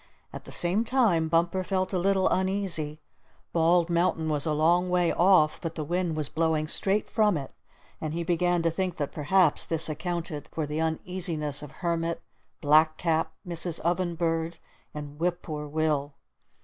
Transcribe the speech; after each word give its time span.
At 0.33 0.45
the 0.45 0.51
same 0.51 0.83
time 0.83 1.27
Bumper 1.27 1.63
felt 1.63 1.93
a 1.93 1.99
little 1.99 2.27
uneasy. 2.29 3.01
Bald 3.53 3.87
Mountain 3.91 4.29
was 4.29 4.47
a 4.47 4.51
long 4.51 4.89
way 4.89 5.13
off, 5.13 5.61
but 5.61 5.75
the 5.75 5.83
wind 5.83 6.15
was 6.17 6.27
blowing 6.27 6.67
straight 6.67 7.07
from 7.07 7.37
it, 7.37 7.53
and 8.01 8.11
he 8.15 8.23
began 8.23 8.63
to 8.63 8.71
think 8.71 8.97
that 8.97 9.11
perhaps 9.11 9.63
this 9.63 9.89
accounted 9.89 10.47
for 10.51 10.65
the 10.65 10.81
uneasiness 10.81 11.61
of 11.61 11.69
Hermit, 11.85 12.19
Black 12.61 12.97
Cap, 12.97 13.31
Mrs. 13.47 13.79
Oven 13.81 14.15
Bird 14.15 14.57
and 14.91 15.19
Whip 15.19 15.43
Poor 15.43 15.67
Will. 15.67 16.15